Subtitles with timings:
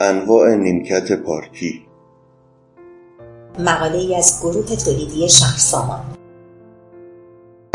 [0.00, 1.82] انواع نیمکت پارکی.
[3.58, 6.00] مقاله ای از گروه تولیدی شهرسامان.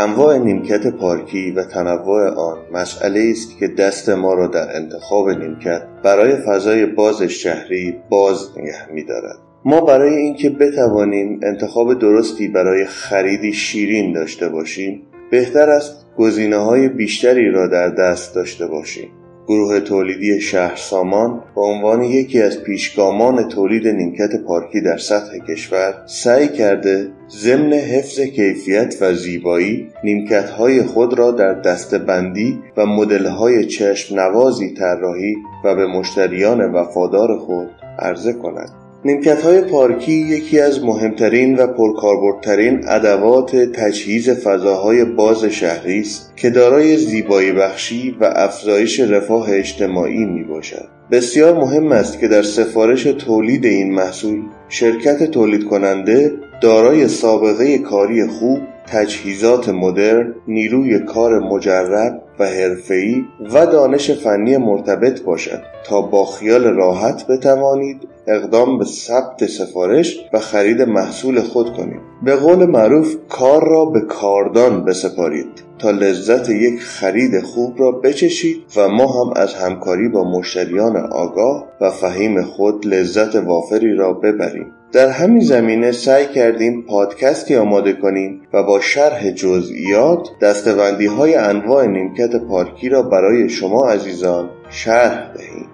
[0.00, 5.82] انواع نیمکت پارکی و تنوع آن مسئله است که دست ما را در انتخاب نیمکت
[6.02, 13.52] برای فضای باز شهری باز نگه می‌دارد ما برای اینکه بتوانیم انتخاب درستی برای خریدی
[13.52, 16.06] شیرین داشته باشیم بهتر است
[16.52, 19.23] های بیشتری را در دست داشته باشیم.
[19.48, 25.94] گروه تولیدی شهر سامان به عنوان یکی از پیشگامان تولید نیمکت پارکی در سطح کشور
[26.06, 34.20] سعی کرده ضمن حفظ کیفیت و زیبایی نیمکتهای خود را در دستبندی و مدلهای چشم
[34.20, 38.83] نوازی طراحی و به مشتریان وفادار خود عرضه کند.
[39.06, 46.50] نیمکت های پارکی یکی از مهمترین و پرکاربردترین ادوات تجهیز فضاهای باز شهری است که
[46.50, 50.88] دارای زیبایی بخشی و افزایش رفاه اجتماعی می باشد.
[51.10, 58.26] بسیار مهم است که در سفارش تولید این محصول شرکت تولید کننده دارای سابقه کاری
[58.26, 66.24] خوب تجهیزات مدرن، نیروی کار مجرب و حرفه‌ای و دانش فنی مرتبط باشد تا با
[66.24, 73.16] خیال راحت بتوانید اقدام به ثبت سفارش و خرید محصول خود کنید به قول معروف
[73.28, 79.32] کار را به کاردان بسپارید تا لذت یک خرید خوب را بچشید و ما هم
[79.36, 84.66] از همکاری با مشتریان آگاه و فهیم خود لذت وافری را ببریم.
[84.92, 91.86] در همین زمینه سعی کردیم پادکستی آماده کنیم و با شرح جزئیات دستبندی های انواع
[91.86, 95.73] نیمکت پارکی را برای شما عزیزان شرح دهیم.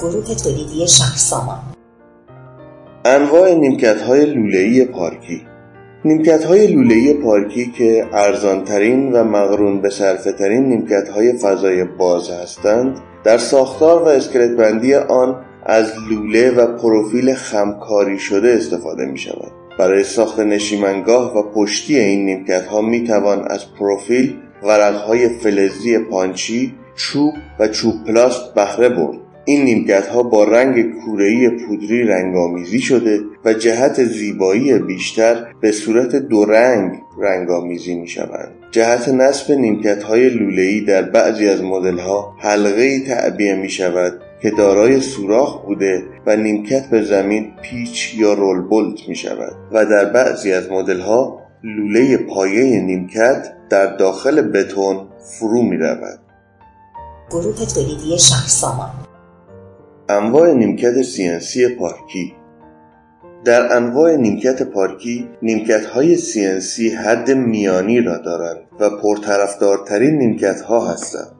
[0.00, 1.58] گروه تولیدی شهرسامان.
[3.04, 5.46] انواع نیمکت های لوله‌ای پارکی.
[6.04, 12.30] نیمکت های لوله‌ای پارکی که ارزانترین و مقرون به صرفه ترین نیمکت های فضای باز
[12.30, 19.18] هستند در ساختار و اسکلت بندی آن از لوله و پروفیل خمکاری شده استفاده می
[19.18, 25.28] شود برای ساخت نشیمنگاه و پشتی این نیمکت ها می توان از پروفیل ورق های
[25.28, 29.23] فلزی پانچی چوب و چوب پلاست بهره برد.
[29.44, 36.16] این نیمکت ها با رنگ کورهی پودری رنگامیزی شده و جهت زیبایی بیشتر به صورت
[36.16, 38.52] دو رنگ رنگامیزی می شوند.
[38.70, 44.50] جهت نصب نیمکت های لوله‌ای در بعضی از مدل ها حلقه تعبیه می شود که
[44.50, 50.04] دارای سوراخ بوده و نیمکت به زمین پیچ یا رول بولت می شود و در
[50.04, 55.06] بعضی از مدل ها لوله پایه نیمکت در داخل بتون
[55.38, 56.20] فرو می رود.
[57.30, 58.90] گروه تولیدی شهرسامان
[60.08, 62.34] انواع نیمکت CNC پارکی.
[63.44, 70.92] در انواع نیمکت پارکی نیمکت های CNC حد میانی را دارند و پرطرفدارترین نیمکت ها
[70.92, 71.32] هستند.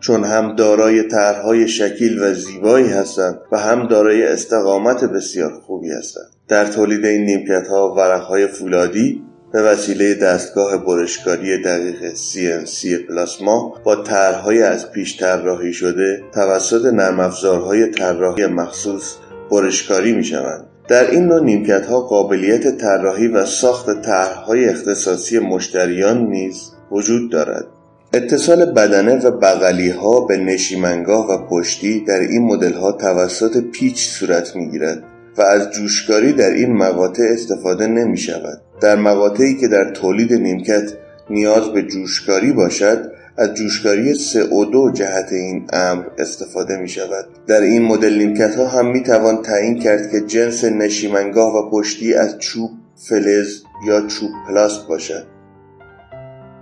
[0.00, 6.30] چون هم دارای طرحهای شکیل و زیبایی هستند و هم دارای استقامت بسیار خوبی هستند.
[6.48, 13.74] در تولید این نیمکت ها ورق های فولادی به وسیله دستگاه برشکاری دقیق CNC پلاسما
[13.84, 19.14] با طرحهای از پیش طراحی شده توسط نرم افزارهای طراحی مخصوص
[19.50, 20.66] برشکاری می شوند.
[20.88, 27.66] در این نوع نیمکت ها قابلیت طراحی و ساخت طرحهای اختصاصی مشتریان نیز وجود دارد
[28.12, 34.08] اتصال بدنه و بغلی ها به نشیمنگاه و پشتی در این مدل ها توسط پیچ
[34.08, 35.02] صورت می گیرد
[35.38, 40.92] و از جوشکاری در این مقاطع استفاده نمی شود در مقاطعی که در تولید نیمکت
[41.30, 47.82] نیاز به جوشکاری باشد از جوشکاری CO2 جهت این امر استفاده می شود در این
[47.82, 52.70] مدل نیمکت ها هم می توان تعیین کرد که جنس نشیمنگاه و پشتی از چوب
[52.96, 55.26] فلز یا چوب پلاست باشد.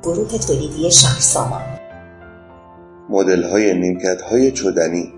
[0.03, 1.63] گروه تولیدی شهرسامان
[3.11, 5.13] مدل های نیمکت های چدنی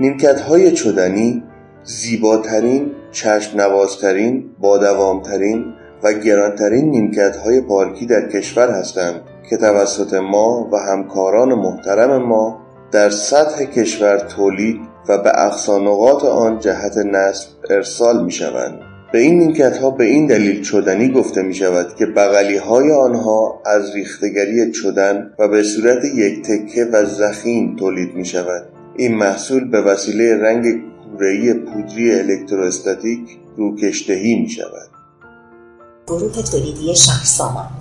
[0.00, 1.42] نیمکت های چدنی
[1.88, 5.64] زیباترین، چشم نوازترین، بادوامترین
[6.02, 12.60] و گرانترین نیمکت های پارکی در کشور هستند که توسط ما و همکاران محترم ما
[12.92, 14.76] در سطح کشور تولید
[15.08, 18.78] و به اقصانقات آن جهت نصب ارسال می شوند.
[19.12, 23.62] به این نیمکت ها به این دلیل چدنی گفته می شود که بغلی های آنها
[23.66, 28.62] از ریختگری چدن و به صورت یک تکه و زخیم تولید می شود
[28.96, 30.64] این محصول به وسیله رنگ
[31.18, 33.38] کوره‌ای پودری الکتروستاتیک
[34.36, 34.90] می شود
[36.06, 37.68] گروه تولیدی شهرسامان.